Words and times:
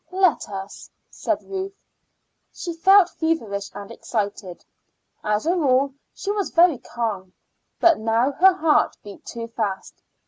"Let 0.09 0.49
us," 0.49 0.89
said 1.11 1.43
Ruth. 1.43 1.75
She 2.51 2.73
felt 2.73 3.07
feverish 3.07 3.69
and 3.75 3.91
excited. 3.91 4.65
As 5.23 5.45
a 5.45 5.55
rule 5.55 5.93
she 6.11 6.31
was 6.31 6.49
very 6.49 6.79
calm, 6.79 7.33
but 7.79 7.99
now 7.99 8.31
her 8.31 8.53
heart 8.55 8.97
beat 9.03 9.23
too 9.27 9.47
fast. 9.49 10.01